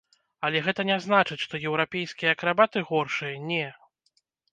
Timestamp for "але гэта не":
0.47-0.95